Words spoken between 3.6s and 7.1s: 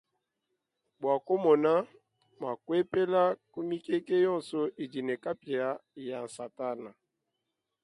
mikete yonso idi ne kapia ya satana.